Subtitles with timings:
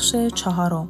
[0.00, 0.88] بخش چهارم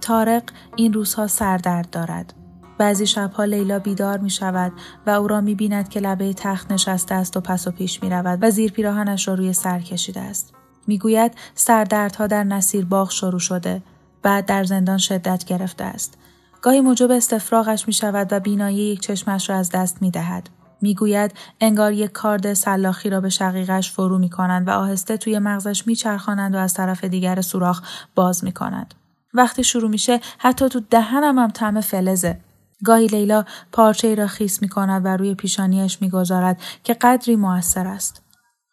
[0.00, 0.42] تارق
[0.76, 2.34] این روزها سردرد دارد.
[2.78, 4.72] بعضی شبها لیلا بیدار می شود
[5.06, 8.10] و او را می بیند که لبه تخت نشسته است و پس و پیش می
[8.10, 10.54] رود و زیر پیراهنش را روی سر کشیده است.
[10.86, 13.82] می‌گوید سردردها در نصیر باغ شروع شده
[14.22, 16.18] بعد در زندان شدت گرفته است.
[16.62, 20.48] گاهی موجب استفراغش می شود و بینایی یک چشمش را از دست می دهد.
[20.82, 25.86] می‌گوید انگار یک کارد سلاخی را به شقیقش فرو می کنند و آهسته توی مغزش
[25.86, 27.82] میچرخانند و از طرف دیگر سوراخ
[28.14, 28.94] باز می کنند.
[29.34, 32.40] وقتی شروع میشه حتی تو دهنم هم طعم فلزه.
[32.84, 37.86] گاهی لیلا پارچه ای را خیس می کند و روی پیشانیش می‌گذارد که قدری موثر
[37.86, 38.22] است.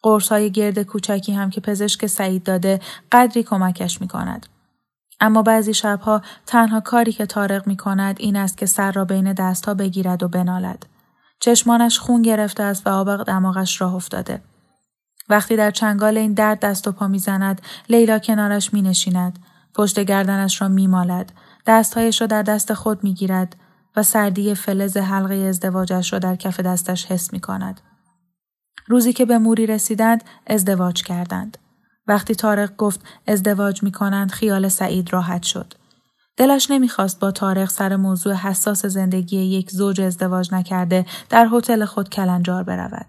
[0.02, 2.80] قرص های گرد کوچکی هم که پزشک سعید داده
[3.12, 4.46] قدری کمکش می کند.
[5.20, 9.32] اما بعضی شبها تنها کاری که تارق می کند این است که سر را بین
[9.32, 10.86] دستها بگیرد و بنالد.
[11.40, 14.42] چشمانش خون گرفته است و آب دماغش راه افتاده.
[15.28, 19.38] وقتی در چنگال این درد دست و پا می‌زند لیلا کنارش می نشیند.
[19.74, 21.32] پشت گردنش را می مالد.
[21.66, 23.56] دستهایش را در دست خود می گیرد
[23.96, 27.80] و سردی فلز حلقه ازدواجش را در کف دستش حس می کند.
[28.86, 31.58] روزی که به موری رسیدند ازدواج کردند.
[32.06, 35.74] وقتی تارق گفت ازدواج می کنند خیال سعید راحت شد.
[36.38, 42.08] دلش نمی‌خواست با تاریخ سر موضوع حساس زندگی یک زوج ازدواج نکرده در هتل خود
[42.08, 43.06] کلنجار برود.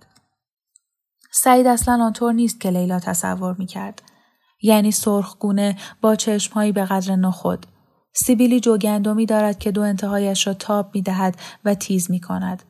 [1.32, 4.02] سعید اصلا آنطور نیست که لیلا تصور می‌کرد.
[4.62, 7.66] یعنی سرخگونه با چشمهایی به قدر نخود.
[8.14, 11.36] سیبیلی جوگندمی دارد که دو انتهایش را تاب می دهد
[11.66, 12.64] و تیز می کند.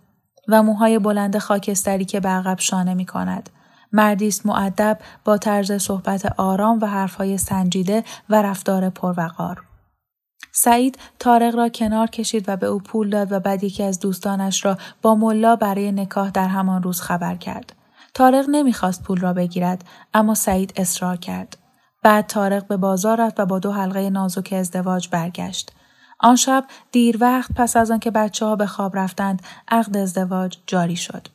[0.48, 3.50] و موهای بلند خاکستری که به عقب شانه می کند.
[3.92, 9.69] مردی است معدب با طرز صحبت آرام و حرفهای سنجیده و رفتار پروقار.
[10.52, 14.66] سعید تارق را کنار کشید و به او پول داد و بعد یکی از دوستانش
[14.66, 17.74] را با ملا برای نکاح در همان روز خبر کرد.
[18.14, 19.84] تارق نمی‌خواست پول را بگیرد
[20.14, 21.58] اما سعید اصرار کرد.
[22.04, 25.72] بعد تارق به بازار رفت و با دو حلقه نازک ازدواج برگشت.
[26.20, 30.96] آن شب دیر وقت پس از آنکه بچه ها به خواب رفتند عقد ازدواج جاری
[30.96, 31.28] شد.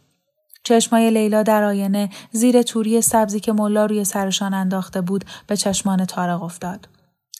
[0.64, 6.04] چشمای لیلا در آینه زیر توری سبزی که ملا روی سرشان انداخته بود به چشمان
[6.04, 6.88] تارق افتاد.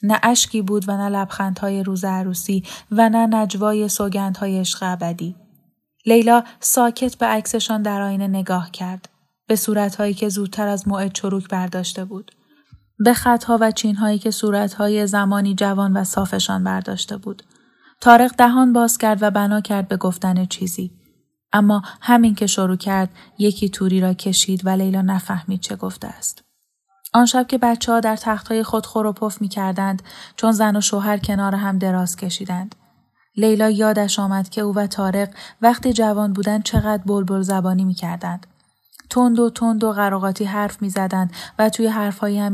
[0.02, 5.36] نه اشکی بود و نه لبخندهای روز عروسی و نه نجوای سوگندهای عشق ابدی.
[6.06, 9.08] لیلا ساکت به عکسشان در آینه نگاه کرد.
[9.46, 12.32] به صورتهایی که زودتر از موعد چروک برداشته بود.
[12.98, 17.42] به خطها و چینهایی که صورتهای زمانی جوان و صافشان برداشته بود.
[18.00, 20.90] تارق دهان باز کرد و بنا کرد به گفتن چیزی.
[21.52, 26.44] اما همین که شروع کرد یکی توری را کشید و لیلا نفهمید چه گفته است.
[27.14, 30.02] آن شب که بچه ها در تختهای خود خور و پف می کردند
[30.36, 32.74] چون زن و شوهر کنار هم دراز کشیدند.
[33.36, 35.28] لیلا یادش آمد که او و تارق
[35.62, 38.46] وقتی جوان بودند چقدر بلبل زبانی می کردند.
[39.10, 42.52] تند و تند و قراقاتی حرف می زدند و توی حرفهایی هم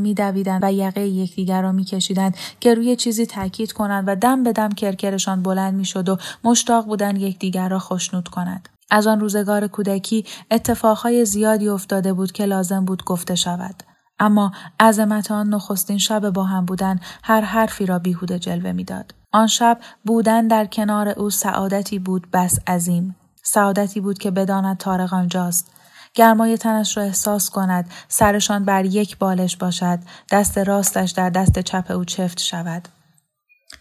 [0.63, 4.69] و یقه یکدیگر را می کشیدند که روی چیزی تاکید کنند و دم به دم
[4.69, 8.69] کرکرشان بلند می شد و مشتاق بودند یکدیگر را خوشنود کنند.
[8.91, 13.90] از آن روزگار کودکی اتفاقهای زیادی افتاده بود که لازم بود گفته شود.
[14.21, 19.15] اما عظمت آن نخستین شب با هم بودن هر حرفی را بیهوده جلوه می‌داد.
[19.33, 23.17] آن شب بودن در کنار او سعادتی بود بس عظیم.
[23.43, 25.73] سعادتی بود که بداند تارق آنجاست.
[26.15, 29.99] گرمای تنش را احساس کند، سرشان بر یک بالش باشد،
[30.31, 32.89] دست راستش در دست چپ او چفت شود.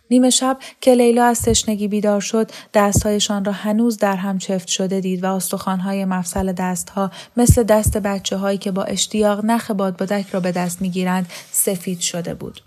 [0.10, 5.00] نیمه شب که لیلا از تشنگی بیدار شد دستهایشان را هنوز در هم چفت شده
[5.00, 10.40] دید و استخوانهای مفصل دستها مثل دست بچه هایی که با اشتیاق نخ بادبادک را
[10.40, 12.62] به دست می‌گیرند سفید شده بود.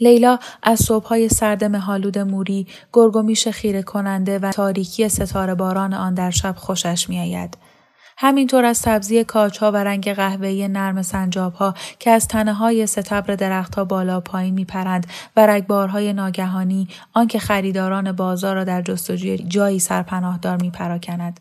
[0.00, 6.30] لیلا از صبحهای سرد مهالود موری گرگومیش خیره کننده و تاریکی ستاره باران آن در
[6.30, 7.56] شب خوشش میآید.
[8.18, 13.84] همینطور از سبزی کاچها و رنگ قهوه‌ای نرم سنجابها که از تنه های ستبر درختها
[13.84, 21.40] بالا پایین میپرند و رگبارهای ناگهانی آنکه خریداران بازار را در جستجوی جایی سرپناهدار میپراکند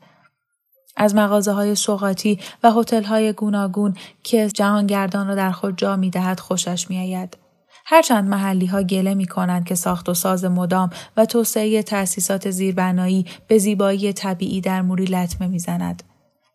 [0.98, 3.94] از مغازه های سوقاتی و هتل های گوناگون
[4.24, 7.38] که جهانگردان را در خود جا می دهد خوشش می آید.
[7.86, 13.26] هرچند محلی ها گله می کنند که ساخت و ساز مدام و توسعه تأسیسات زیربنایی
[13.48, 16.04] به زیبایی طبیعی در موری لطمه می زند.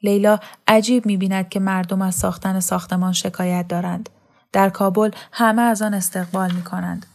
[0.02, 0.38] لیلا
[0.68, 4.08] عجیب می بیند که مردم از ساختن ساختمان شکایت دارند.
[4.52, 7.06] در کابل همه از آن استقبال می کنند.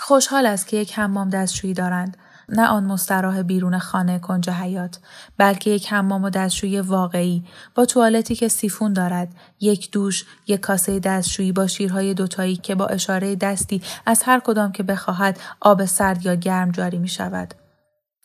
[0.00, 2.16] خوشحال است که یک حمام دستشویی دارند.
[2.48, 4.98] نه آن مستراح بیرون خانه کنج حیات
[5.38, 7.44] بلکه یک حمام و دستشویی واقعی
[7.74, 9.28] با توالتی که سیفون دارد
[9.60, 14.72] یک دوش یک کاسه دستشویی با شیرهای دوتایی که با اشاره دستی از هر کدام
[14.72, 17.54] که بخواهد آب سرد یا گرم جاری می شود.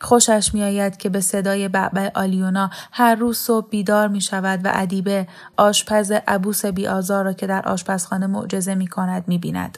[0.02, 4.72] خوشش می آید که به صدای بعبع آلیونا هر روز صبح بیدار می شود و
[4.74, 9.78] ادیبه آشپز عبوس بی آزار را که در آشپزخانه معجزه می کند می بیند.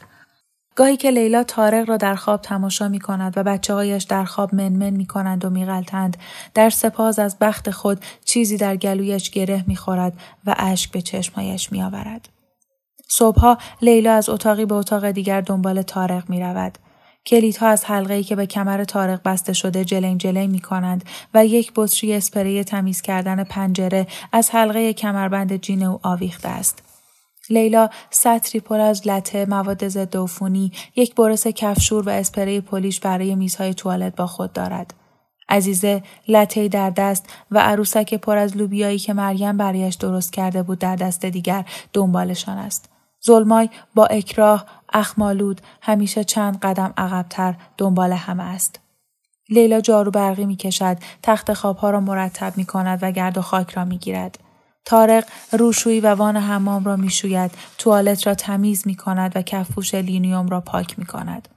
[0.74, 4.54] گاهی که لیلا تارق را در خواب تماشا می کند و بچه هایش در خواب
[4.54, 6.16] منمن می کنند و می غلطند.
[6.54, 10.12] در سپاز از بخت خود چیزی در گلویش گره می خورد
[10.46, 12.28] و اشک به چشمهایش می آورد.
[13.08, 16.78] صبحها لیلا از اتاقی به اتاق دیگر دنبال تارق می رود.
[17.26, 21.04] کلیدها از حلقه‌ای که به کمر تارق بسته شده جلین جلین می کنند
[21.34, 26.82] و یک بطری اسپری تمیز کردن پنجره از حلقه کمربند جین او آویخته است.
[27.50, 33.34] لیلا سطری پر از لته مواد ضد عفونی یک برس کفشور و اسپری پلیش برای
[33.34, 34.94] میزهای توالت با خود دارد
[35.48, 40.78] عزیزه لطه در دست و عروسک پر از لوبیایی که مریم برایش درست کرده بود
[40.78, 42.88] در دست دیگر دنبالشان است
[43.26, 48.80] ظلمای با اکراه اخمالود همیشه چند قدم عقبتر دنبال همه است
[49.48, 53.70] لیلا جارو برقی می کشد، تخت خوابها را مرتب می کند و گرد و خاک
[53.70, 54.38] را می گیرد.
[54.84, 60.48] تارق روشویی و وان حمام را می‌شوید توالت را تمیز می کند و کفوش لینیوم
[60.48, 61.48] را پاک می کند.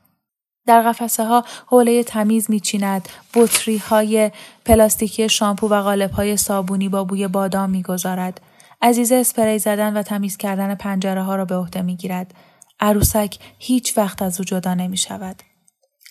[0.68, 4.32] در قفسه ها حوله تمیز می چیند، بطری های
[4.66, 8.42] پلاستیکی شامپو و غالب های صابونی با بوی بادام می گذارد.
[8.82, 12.34] عزیزه اسپری زدن و تمیز کردن پنجره ها را به عهده می گیرد.
[12.80, 15.44] عروسک هیچ وقت از او جدا نمی شود.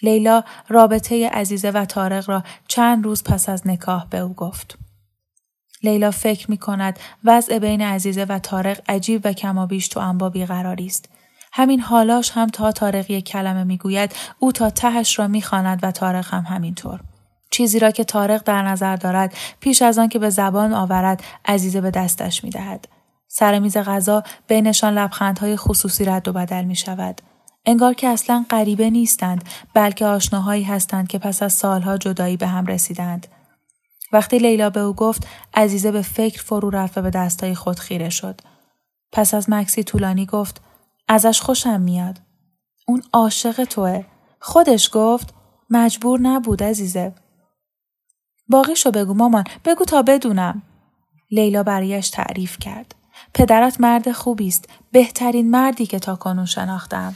[0.03, 4.79] لیلا رابطه عزیزه و تارق را چند روز پس از نکاح به او گفت.
[5.83, 10.87] لیلا فکر می کند وضع بین عزیزه و تارق عجیب و کمابیش تو انبا بیقراری
[10.87, 11.09] است.
[11.53, 16.35] همین حالاش هم تا تارق یک کلمه می‌گوید او تا تهش را می‌خواند و تارق
[16.35, 17.01] هم همینطور.
[17.55, 21.81] چیزی را که تارق در نظر دارد پیش از آن که به زبان آورد عزیزه
[21.81, 22.89] به دستش می دهد.
[23.29, 27.21] سر میز غذا بینشان لبخندهای خصوصی رد و بدل می شود.
[27.67, 32.67] انگار که اصلا غریبه نیستند بلکه آشناهایی هستند که پس از سالها جدایی به هم
[32.67, 33.27] رسیدند.
[34.13, 38.11] وقتی لیلا به او گفت عزیزه به فکر فرو رفت و به دستای خود خیره
[38.11, 38.41] شد.
[39.13, 40.61] پس از مکسی طولانی گفت
[41.09, 42.21] ازش خوشم میاد.
[42.87, 44.05] اون عاشق توه.
[44.41, 45.35] خودش گفت
[45.71, 47.15] مجبور نبود عزیزه.
[48.49, 50.63] باقیشو بگو مامان بگو تا بدونم.
[51.31, 52.95] لیلا برایش تعریف کرد.
[53.35, 54.69] پدرت مرد خوبی است.
[54.93, 57.15] بهترین مردی که تا کنون شناختم.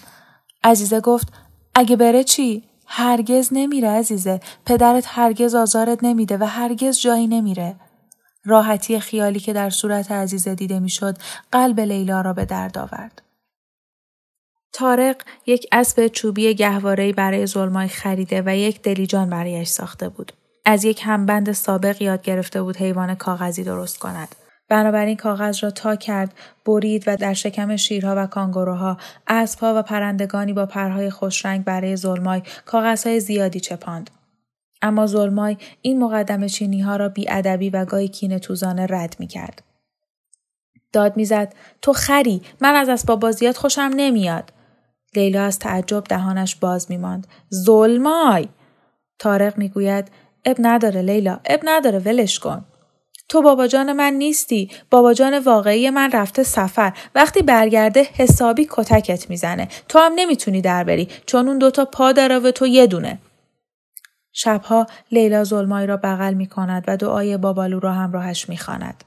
[0.64, 1.32] عزیزه گفت
[1.75, 7.76] اگه بره چی؟ هرگز نمیره عزیزه پدرت هرگز آزارت نمیده و هرگز جایی نمیره
[8.44, 11.19] راحتی خیالی که در صورت عزیزه دیده می‌شد
[11.53, 13.22] قلب لیلا را به درد آورد
[14.72, 20.32] تارق یک اسب چوبی گهواره‌ای برای ظلمای خریده و یک دلیجان برایش ساخته بود
[20.70, 24.34] از یک همبند سابق یاد گرفته بود حیوان کاغذی درست کند.
[24.69, 26.34] بنابراین کاغذ را تا کرد
[26.67, 28.96] برید و در شکم شیرها و کانگوروها
[29.27, 34.10] اسبها و پرندگانی با پرهای خوشرنگ برای ظلمای کاغذهای زیادی چپاند.
[34.82, 39.63] اما ظلمای این مقدم چینی ها را ادبی و گاهی کین توزانه رد می کرد.
[40.93, 44.53] داد می‌زد تو خری من از اسباب بازیات خوشم نمیاد.
[45.17, 47.27] لیلا از تعجب دهانش باز میماند.
[47.55, 48.48] ظلمای
[49.19, 50.10] تارق می‌گوید
[50.48, 51.40] اب نداره لیلا.
[51.44, 52.64] اب نداره ولش کن.
[53.28, 54.70] تو بابا جان من نیستی.
[54.90, 56.93] بابا جان واقعی من رفته سفر.
[57.14, 59.69] وقتی برگرده حسابی کتکت می‌زنه.
[59.88, 61.08] تو هم نمی‌تونی در بری.
[61.26, 63.19] چون اون دوتا پا داره و تو یه دونه.
[64.32, 69.05] شبها لیلا ظلمایی را بغل می کند و دعای بابالو را همراهش می خاند.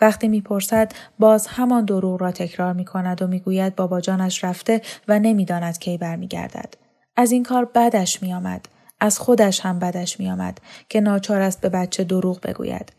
[0.00, 5.18] وقتی می‌پرسد باز همان دروغ را تکرار می کند و می‌گوید بابا جانش رفته و
[5.18, 6.74] نمی‌داند کی برمیگردد.
[7.16, 8.68] از این کار بدش می آمد.
[9.00, 12.92] از خودش هم بدش می آمد که ناچار است به بچه دروغ بگوید.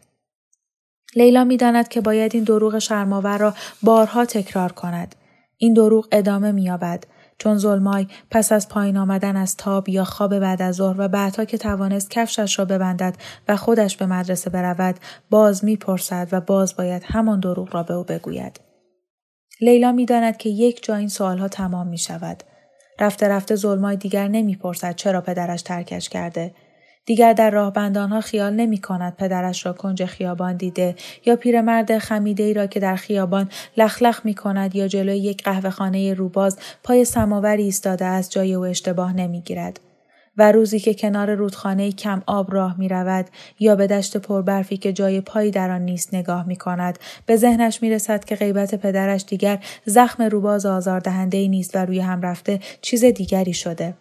[1.15, 5.15] لیلا می‌داند که باید این دروغ شرماور را بارها تکرار کند.
[5.57, 7.03] این دروغ ادامه مییابد
[7.37, 11.45] چون ظلمای پس از پایین آمدن از تاب یا خواب بعد از ظهر و بعدها
[11.45, 13.15] که توانست کفشش را ببندد
[13.47, 14.95] و خودش به مدرسه برود
[15.29, 18.59] باز می‌پرسد و باز باید همان دروغ را به او بگوید
[19.61, 22.43] لیلا می‌داند که یک جا این سوالها تمام می شود.
[23.01, 26.51] رفته رفته ظلمای دیگر نمی‌پرسد چرا پدرش ترکش کرده
[27.05, 32.43] دیگر در راه بندانها خیال نمی کند پدرش را کنج خیابان دیده یا پیرمرد خمیده
[32.43, 37.05] ای را که در خیابان لخلخ می کند یا جلوی یک قهوه خانه روباز پای
[37.05, 39.79] سماوری ایستاده از جای او اشتباه نمی گیرد.
[40.37, 43.25] و روزی که کنار رودخانه کم آب راه می رود
[43.59, 47.81] یا به دشت پربرفی که جای پایی در آن نیست نگاه می کند به ذهنش
[47.81, 52.59] می رسد که غیبت پدرش دیگر زخم روباز آزاردهنده ای نیست و روی هم رفته
[52.81, 53.93] چیز دیگری شده.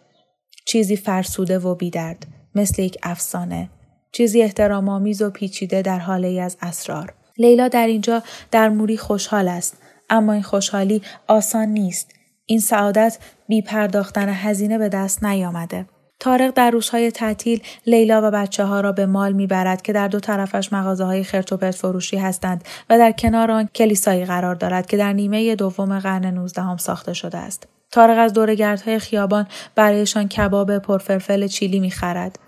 [0.65, 3.69] چیزی فرسوده و بیدرد مثل یک افسانه.
[4.11, 7.13] چیزی احترام آمیز و پیچیده در حاله ای از اسرار.
[7.37, 9.77] لیلا در اینجا در موری خوشحال است
[10.09, 12.11] اما این خوشحالی آسان نیست.
[12.45, 15.85] این سعادت بی پرداختن هزینه به دست نیامده.
[16.21, 20.19] تارق در روزهای تعطیل لیلا و بچه ها را به مال می‌برد که در دو
[20.19, 25.13] طرفش مغازه های خرتوپرت فروشی هستند و در کنار آن کلیسایی قرار دارد که در
[25.13, 27.67] نیمه دوم قرن نوزدهم ساخته شده است.
[27.91, 32.39] تارق از دورگردهای خیابان برایشان کباب پرفرفل چیلی می‌خرد.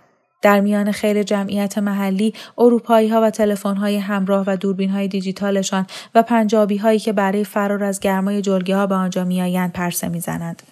[0.42, 5.86] در میان خیر جمعیت محلی اروپایی ها و تلفن های همراه و دوربین های دیجیتالشان
[6.15, 10.63] و پنجابی هایی که برای فرار از گرمای جلگه ها به آنجا میآیند پرسه می‌زنند.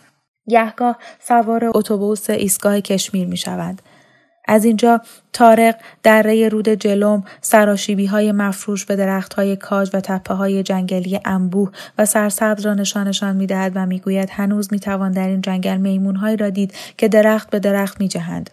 [0.49, 3.81] گهگاه سوار اتوبوس ایستگاه کشمیر می شود.
[4.47, 5.01] از اینجا
[5.33, 11.19] تارق دره رود جلوم سراشیبی های مفروش به درخت های کاج و تپه های جنگلی
[11.25, 15.41] انبوه و سرسبز را نشانشان می دهد و می گوید هنوز می توان در این
[15.41, 18.49] جنگل میمون را دید که درخت به درخت می جهند.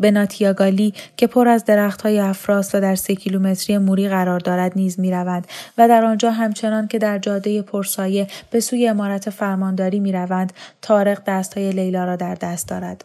[0.00, 5.00] به ناتیاگالی که پر از درختهای افراست و در سه کیلومتری موری قرار دارد نیز
[5.00, 5.46] می رود
[5.78, 10.52] و در آنجا همچنان که در جاده پرسایه به سوی امارت فرمانداری می روند
[10.82, 13.04] تارق دستهای لیلا را در دست دارد.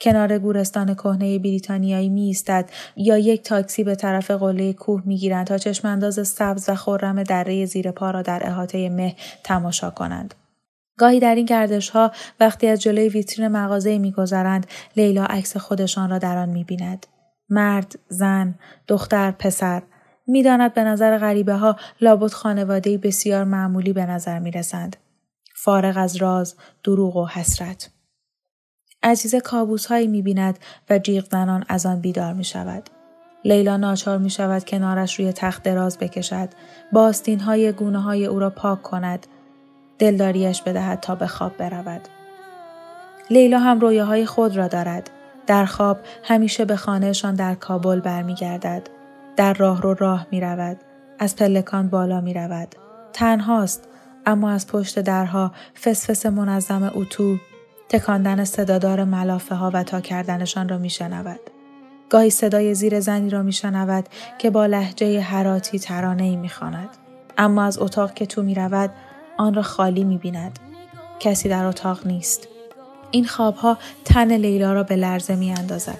[0.00, 5.46] کنار گورستان کهنه بریتانیایی می ایستد یا یک تاکسی به طرف قله کوه می گیرند
[5.46, 10.34] تا چشمانداز سبز و خرم دره زیر پا را در احاطه مه تماشا کنند.
[10.98, 16.18] گاهی در این گردش ها وقتی از جلوی ویترین مغازه میگذرند لیلا عکس خودشان را
[16.18, 17.06] در آن می‌بیند
[17.48, 18.54] مرد زن
[18.88, 19.82] دختر پسر
[20.26, 24.96] می‌داند به نظر غریبه ها لابد خانواده بسیار معمولی به نظر می رسند.
[25.54, 27.90] فارغ از راز، دروغ و حسرت.
[29.02, 30.58] عزیز کابوس هایی می بیند
[30.90, 32.90] و جیغ زنان از آن بیدار می شود.
[33.44, 36.48] لیلا ناچار می شود کنارش روی تخت دراز بکشد.
[36.92, 39.26] باستین های گونه های او را پاک کند.
[39.98, 42.00] دلداریش بدهد تا به خواب برود.
[43.30, 45.10] لیلا هم رویاهای خود را دارد.
[45.46, 48.88] در خواب همیشه به خانهشان در کابل برمیگردد.
[49.36, 50.76] در راه رو راه می رود.
[51.18, 52.74] از پلکان بالا می رود.
[53.12, 53.88] تنهاست
[54.26, 57.36] اما از پشت درها فسفس منظم اتو
[57.88, 61.40] تکاندن صدادار ملافه ها و تا کردنشان را می شنود.
[62.10, 66.88] گاهی صدای زیر زنی را می شنود که با لحجه حراتی ترانه ای می خاند.
[67.38, 68.90] اما از اتاق که تو می رود
[69.36, 70.58] آن را خالی می بیند.
[71.20, 72.48] کسی در اتاق نیست.
[73.10, 75.98] این خوابها تن لیلا را به لرزه می اندازد.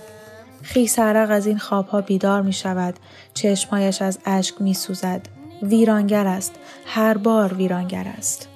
[0.63, 2.95] خیس از این خوابها بیدار می شود.
[3.35, 5.21] چشمایش از اشک می سوزد.
[5.63, 6.55] ویرانگر است.
[6.87, 8.49] هر بار ویرانگر است.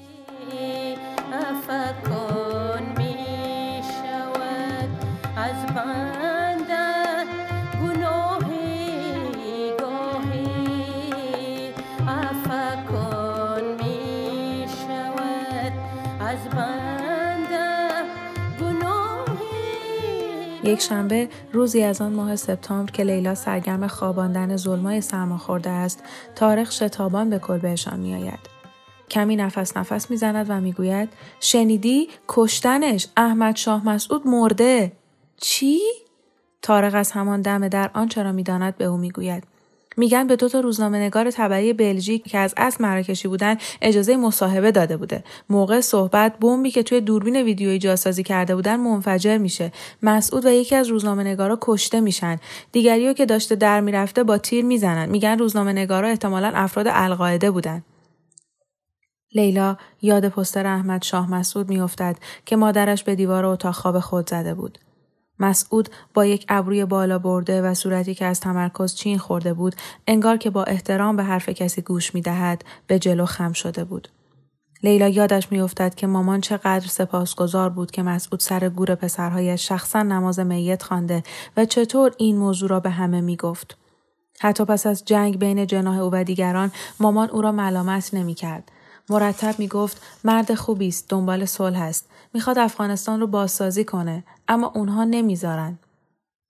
[20.64, 26.02] یک شنبه روزی از آن ماه سپتامبر که لیلا سرگرم خواباندن ظلمای سرما خورده است
[26.34, 28.38] تاریخ شتابان به کلبهشان میآید.
[29.10, 31.08] کمی نفس نفس می‌زند و می‌گوید
[31.40, 33.06] شنیدی؟ کشتنش.
[33.16, 34.92] احمد شاه مسعود مرده.
[35.36, 35.80] چی؟
[36.62, 39.44] تارق از همان دم در آنچه را می‌داند؟ به او می‌گوید.
[39.96, 44.72] میگن به دو تا روزنامه نگار تبعی بلژیک که از اصل مراکشی بودن اجازه مصاحبه
[44.72, 45.24] داده بوده.
[45.50, 49.72] موقع صحبت بمبی که توی دوربین ویدیویی جاسازی کرده بودن منفجر میشه.
[50.02, 52.38] مسعود و یکی از روزنامه نگارا کشته میشن.
[52.72, 55.08] دیگریو که داشته در می‌رفته با تیر می‌زنن.
[55.08, 57.82] میگن روزنامه نگارا احتمالا افراد القاعده بودن.
[59.34, 62.16] لیلا یاد پستر احمد شاه مسعود میافتد
[62.46, 64.78] که مادرش به دیوار اتاق خواب خود زده بود.
[65.40, 70.36] مسعود با یک ابروی بالا برده و صورتی که از تمرکز چین خورده بود انگار
[70.36, 74.08] که با احترام به حرف کسی گوش می دهد به جلو خم شده بود.
[74.82, 80.40] لیلا یادش میافتد که مامان چقدر سپاسگزار بود که مسعود سر گور پسرهایش شخصا نماز
[80.40, 81.22] میت خوانده
[81.56, 83.76] و چطور این موضوع را به همه می‌گفت.
[84.40, 88.72] حتی پس از جنگ بین جناه او و دیگران مامان او را ملامت نمی کرد.
[89.10, 94.72] مرتب می گفت مرد خوبی است دنبال صلح است می‌خواد افغانستان رو بازسازی کنه اما
[94.74, 95.78] اونها نمی‌ذارن.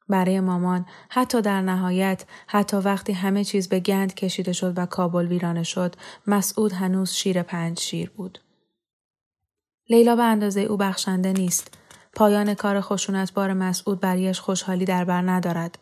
[0.08, 5.26] برای مامان حتی در نهایت حتی وقتی همه چیز به گند کشیده شد و کابل
[5.26, 8.38] ویرانه شد مسعود هنوز شیر پنج شیر بود.
[9.88, 11.74] لیلا به اندازه او بخشنده نیست.
[12.14, 12.80] پایان کار
[13.34, 15.78] بار مسعود بریش خوشحالی در بر ندارد.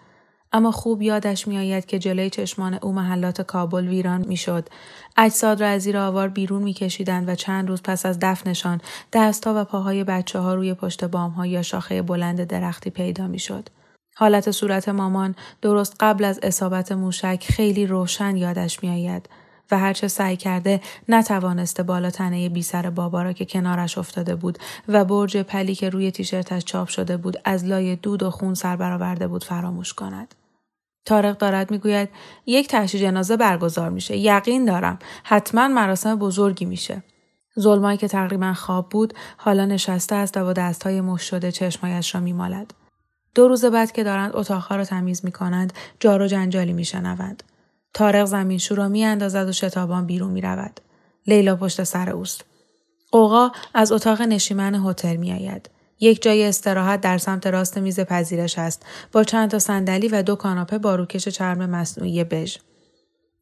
[0.53, 4.69] اما خوب یادش میآید که جلوی چشمان او محلات کابل ویران می‌شد.
[5.17, 8.81] اجساد را از زیر آوار بیرون میکشیدند و چند روز پس از دفنشان
[9.13, 13.69] دستها و پاهای بچه ها روی پشت بام یا شاخه بلند درختی پیدا می‌شد.
[14.17, 19.29] حالت صورت مامان درست قبل از اصابت موشک خیلی روشن یادش میآید.
[19.71, 24.59] و هرچه سعی کرده نتوانسته بالا تنه بی سر بابا را که کنارش افتاده بود
[24.89, 28.77] و برج پلی که روی تیشرتش چاپ شده بود از لای دود و خون سر
[28.77, 30.35] برآورده بود فراموش کند.
[31.05, 32.09] تارق دارد می‌گوید
[32.47, 34.99] یک تشییع جنازه برگزار میشه یقین دارم.
[35.25, 37.03] حتما مراسم بزرگی میشه.
[37.61, 42.21] ظلمایی که تقریبا خواب بود حالا نشسته است و با دستهای مش شده چشمایش را
[42.21, 42.75] میمالد.
[43.35, 47.43] دو روز بعد که دارند اتاقها را تمیز می‌کنند جار و جنجالی میشنوند.
[47.95, 50.81] تارق زمین را میاندازد و شتابان بیرون می‌رود.
[51.27, 52.45] لیلا پشت سر اوست.
[53.13, 55.71] قوقا از اتاق نشیمن هتل میآید.
[56.01, 58.87] یک جای استراحت در سمت راست میز پذیرش است.
[59.13, 62.57] با چند تا صندلی و دو کاناپه با روکش چرم مصنوعی بژ.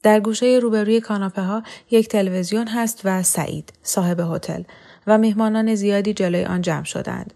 [0.03, 4.63] در گوشه روبروی کاناپه ها یک تلویزیون هست و سعید صاحب هتل
[5.07, 7.35] و مهمانان زیادی جلوی آن جمع شدند.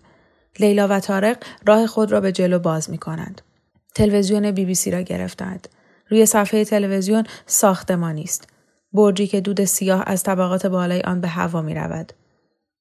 [0.60, 1.36] لیلا و طارق
[1.66, 3.40] راه خود را به جلو باز می کنند.
[3.94, 5.68] تلویزیون بی بی سی را گرفتند.
[6.10, 8.48] روی صفحه تلویزیون ساختمانی است.
[8.92, 12.12] برجی که دود سیاه از طبقات بالای آن به هوا می رود.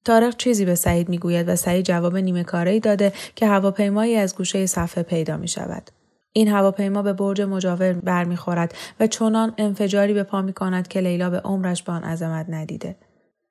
[0.04, 4.36] تارق چیزی به سعید می گوید و سعید جواب نیمه کاری داده که هواپیمایی از
[4.36, 5.90] گوشه صفحه پیدا می شود.
[6.32, 11.30] این هواپیما به برج مجاور برمیخورد و چنان انفجاری به پا می کند که لیلا
[11.30, 12.96] به عمرش به آن عظمت ندیده.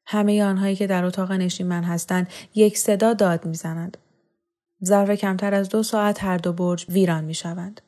[0.06, 3.98] همه آنهایی که در اتاق نشیمن هستند یک صدا داد می‌زنند.
[4.86, 7.82] ظرف کمتر از دو ساعت هر دو برج ویران می شوند.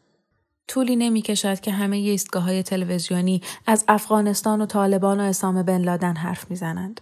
[0.72, 5.82] طولی نمی کشد که همه ایستگاه های تلویزیونی از افغانستان و طالبان و اسام بن
[5.82, 7.02] لادن حرف می‌زنند.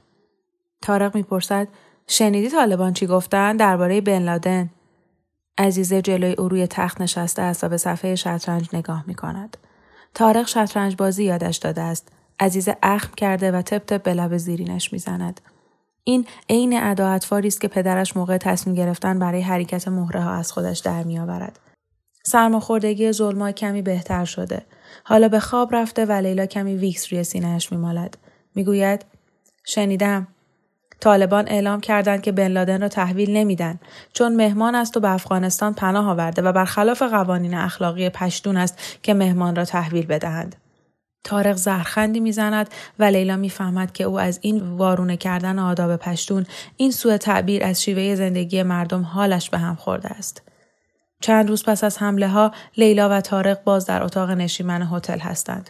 [0.81, 1.67] تارق می‌پرسد
[2.07, 4.69] شنیدی طالبان چی گفتن درباره بن لادن؟
[5.57, 9.57] عزیزه جلوی او روی تخت نشسته است و به صفحه شطرنج نگاه می کند.
[10.13, 12.11] تارق شطرنج بازی یادش داده است.
[12.39, 15.41] عزیزه اخم کرده و تپ تپ به لب زیرینش می‌زند.
[16.03, 20.79] این عین ادا است که پدرش موقع تصمیم گرفتن برای حرکت مهره ها از خودش
[20.79, 21.59] در میآورد.
[22.29, 24.61] سرماخوردگی ظلما کمی بهتر شده.
[25.03, 28.17] حالا به خواب رفته و لیلا کمی ویکس روی سینهش میمالد.
[28.55, 29.05] می‌گوید
[29.65, 30.27] شنیدم
[30.99, 33.79] طالبان اعلام کردند که بن لادن را تحویل نمیدن
[34.13, 39.13] چون مهمان است و به افغانستان پناه آورده و برخلاف قوانین اخلاقی پشتون است که
[39.13, 40.55] مهمان را تحویل بدهند.
[41.23, 46.45] تارق زهرخندی می‌زند و لیلا می‌فهمد که او از این وارونه کردن آداب پشتون
[46.77, 50.48] این سوء تعبیر از شیوه زندگی مردم حالش به هم خورده است.
[51.21, 55.69] چند روز پس از حمله ها لیلا و تارق باز در اتاق نشیمن هتل هستند.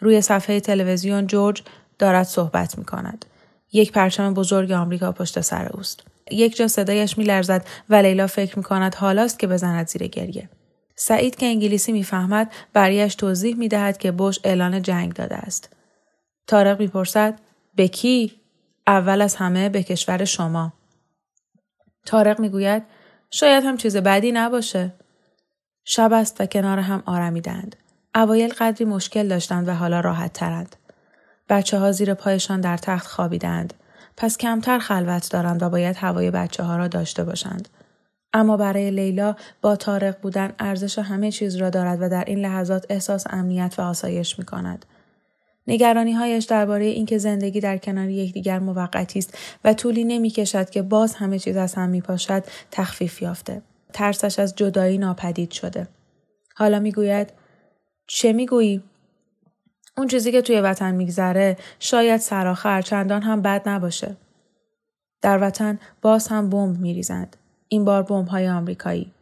[0.00, 1.62] روی صفحه تلویزیون جورج
[1.98, 3.24] دارد صحبت می کند.
[3.72, 6.02] یک پرچم بزرگ آمریکا پشت سر اوست.
[6.30, 10.48] یک جا صدایش می لرزد و لیلا فکر می کند حالاست که بزند زیر گریه.
[10.96, 15.76] سعید که انگلیسی می‌فهمد برایش توضیح می دهد که بوش اعلان جنگ داده است.
[16.46, 17.38] تارق می‌پرسد
[17.74, 18.32] به کی؟
[18.86, 20.72] اول از همه به کشور شما.
[22.06, 22.82] تارق می‌گوید
[23.36, 24.92] شاید هم چیز بدی نباشه.
[25.84, 27.76] شب است و کنار هم آرمیدند.
[28.14, 30.76] اوایل قدری مشکل داشتند و حالا راحت ترند.
[31.48, 33.74] بچه ها زیر پایشان در تخت خوابیدند.
[34.16, 37.68] پس کمتر خلوت دارند و باید هوای بچه ها را داشته باشند.
[38.32, 42.86] اما برای لیلا با تارق بودن ارزش همه چیز را دارد و در این لحظات
[42.88, 44.86] احساس امنیت و آسایش می کند.
[45.66, 50.82] نگرانی هایش درباره اینکه زندگی در کنار یکدیگر موقتی است و طولی نمی کشد که
[50.82, 53.62] باز همه چیز از هم می پاشد تخفیف یافته.
[53.92, 55.88] ترسش از جدایی ناپدید شده.
[56.54, 57.32] حالا می‌گوید
[58.06, 58.82] چه می‌گویی؟
[59.96, 64.16] اون چیزی که توی وطن میگذره شاید سراخر چندان هم بد نباشه.
[65.22, 67.36] در وطن باز هم بمب میریزند.
[67.68, 69.12] این بار های آمریکایی.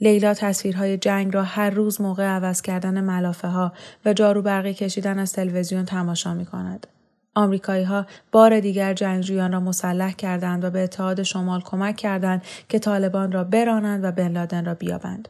[0.00, 3.72] لیلا تصویرهای جنگ را هر روز موقع عوض کردن ملافه ها
[4.04, 6.86] و جارو برقی کشیدن از تلویزیون تماشا می کند.
[7.34, 12.78] آمریکایی ها بار دیگر جنگجویان را مسلح کردند و به اتحاد شمال کمک کردند که
[12.78, 15.28] طالبان را برانند و بن لادن را بیابند.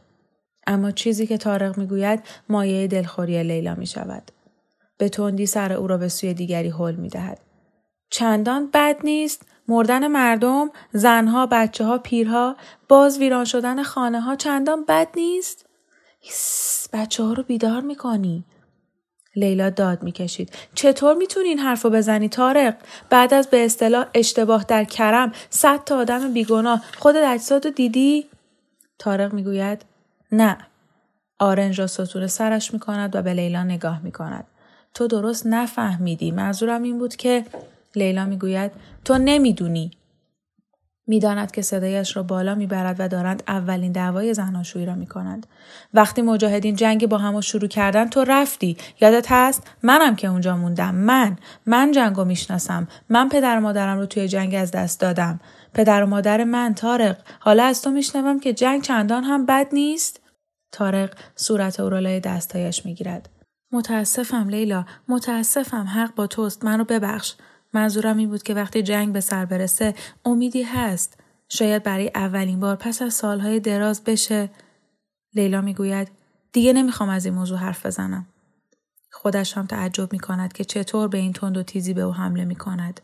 [0.67, 4.31] اما چیزی که تارق می‌گوید مایه دلخوری لیلا می شود.
[4.97, 7.39] به تندی سر او را به سوی دیگری حل می دهد.
[8.09, 12.55] چندان بد نیست مردن مردم، زنها، بچه ها، پیرها،
[12.87, 15.65] باز ویران شدن خانه ها چندان بد نیست؟
[16.93, 18.43] بچه ها رو بیدار می‌کنی.
[19.35, 20.53] لیلا داد می‌کشید.
[20.75, 22.75] چطور می‌تونی این حرف رو بزنی تارق
[23.09, 26.83] بعد از به اصطلاح اشتباه در کرم صد تا آدم بیگناه.
[26.97, 28.25] خودت اجساد رو دیدی؟
[28.99, 29.85] تارق می‌گوید
[30.31, 30.57] نه.
[31.39, 34.47] آرنج را ستون سرش می‌کند و به لیلا نگاه می‌کند.
[34.93, 36.31] تو درست نفهمیدی.
[36.31, 37.45] منظورم این بود که
[37.97, 38.71] لیلا می‌گوید
[39.05, 39.91] تو نمی‌دونی.
[41.09, 45.47] می‌داند که صدایش را بالا می‌برد و دارند اولین دعوای زناشویی را می‌کنند.
[45.93, 48.77] وقتی مجاهدین جنگ با هم شروع کردن تو رفتی.
[49.01, 50.95] یادت هست؟ منم که اونجا موندم.
[50.95, 51.37] من.
[51.65, 52.87] من جنگو می‌شناسم.
[53.09, 55.39] من پدر و مادرم رو توی جنگ از دست دادم.
[55.73, 60.21] پدر و مادر من تارق حالا از تو میشنوم که جنگ چندان هم بد نیست.
[60.71, 63.29] تارق صورت او را لای دستهایش می‌گیرد.
[63.71, 64.85] متاسفم لیلا.
[65.07, 65.87] متاسفم.
[65.87, 66.65] حق با توست.
[66.65, 67.33] منو ببخش.
[67.73, 69.93] منظورم این بود که وقتی جنگ به سر برسه
[70.25, 71.19] امیدی هست.
[71.49, 74.49] شاید برای اولین بار پس از سالهای دراز بشه.
[75.33, 76.11] لیلا می‌گوید
[76.51, 78.27] دیگه نمی‌خوام از این موضوع حرف بزنم.
[79.11, 82.45] خودش هم تعجب می کند که چطور به این تند و تیزی به او حمله
[82.45, 83.01] می کند.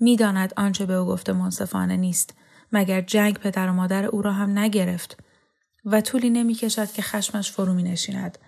[0.00, 2.34] می‌داند آنچه به او گفته منصفانه نیست.
[2.72, 5.20] مگر جنگ پدر و مادر او را هم نگرفت.
[5.84, 8.38] و طولی نمی کشد که خشمش فرو می نشیند.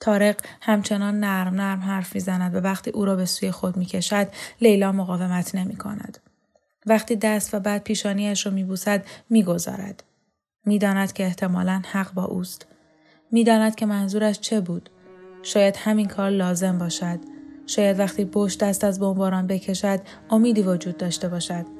[0.00, 4.28] تارق همچنان نرم نرم حرف می‌زند و وقتی او را به سوی خود می‌کشد
[4.60, 6.18] لیلا مقاومت نمی کند.
[6.86, 10.04] وقتی دست و بعد پیشانیش را میبوسد می‌گذارد.
[10.66, 12.66] می‌داند که احتمالا حق با اوست.
[13.32, 14.90] می‌داند که منظورش چه بود.
[15.42, 17.18] شاید همین کار لازم باشد.
[17.66, 21.79] شاید وقتی بوش دست از بمباران بکشد امیدی وجود داشته باشد.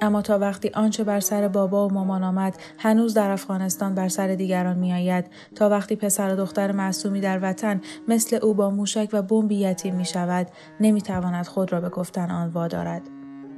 [0.00, 4.28] اما تا وقتی آنچه بر سر بابا و مامان آمد هنوز در افغانستان بر سر
[4.28, 9.22] دیگران میآید تا وقتی پسر و دختر معصومی در وطن مثل او با موشک و
[9.22, 10.46] بمبی یتیم می شود
[10.80, 13.02] نمی تواند خود را به گفتن آن وادارد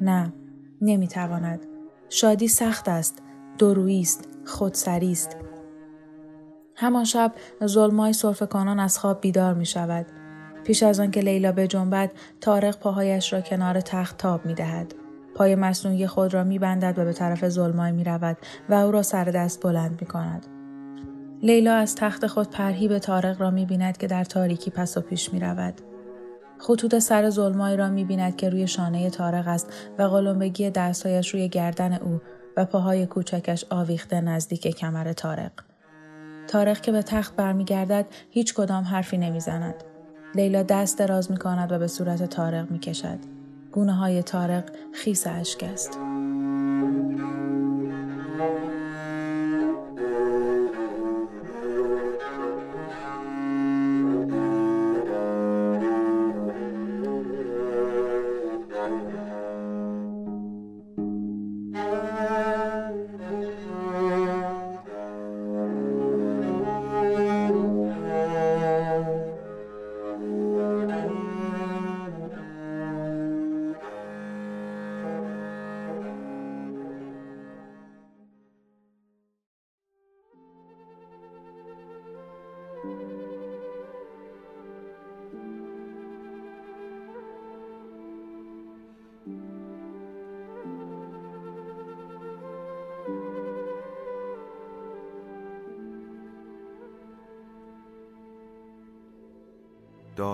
[0.00, 0.32] نه
[0.80, 1.66] نمی تواند
[2.08, 3.22] شادی سخت است
[3.58, 5.36] درویی است خودسری است
[6.80, 7.32] همان شب
[7.66, 8.14] ظلمای
[8.50, 10.06] کنان از خواب بیدار می شود.
[10.64, 14.94] پیش از آنکه لیلا به جنبد تارق پاهایش را کنار تخت تاب می دهد.
[15.38, 18.36] پای مصنوعی خود را میبندد و به طرف ظلمای می رود
[18.68, 20.46] و او را سر دست بلند می کند.
[21.42, 22.56] لیلا از تخت خود
[22.88, 25.74] به تارق را می بیند که در تاریکی پس و پیش می رود.
[26.58, 31.48] خطوط سر ظلمایی را می بیند که روی شانه تارق است و قلمبگی دستهایش روی
[31.48, 32.20] گردن او
[32.56, 35.52] و پاهای کوچکش آویخته نزدیک کمر تارق.
[36.48, 39.74] تارق که به تخت برمیگردد هیچ کدام حرفی نمی‌زند.
[40.34, 43.37] لیلا دست دراز می کند و به صورت تارق می کشد.
[43.78, 45.98] گونه های تارق خیس اشک است.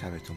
[0.00, 0.36] شبتون